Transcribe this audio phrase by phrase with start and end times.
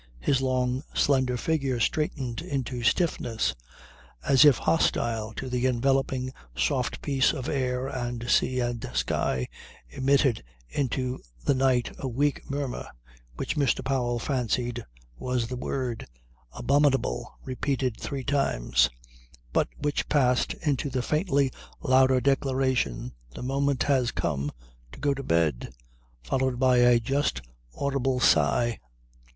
[0.19, 3.53] His long, slender figure straightened into stiffness,
[4.25, 9.47] as if hostile to the enveloping soft peace of air and sea and sky,
[9.91, 12.87] emitted into the night a weak murmur
[13.35, 13.85] which Mr.
[13.85, 14.83] Powell fancied
[15.19, 16.07] was the word,
[16.51, 18.89] "Abominable" repeated three times,
[19.53, 24.51] but which passed into the faintly louder declaration: "The moment has come
[24.93, 25.75] to go to bed,"
[26.23, 27.43] followed by a just
[27.75, 28.79] audible sigh.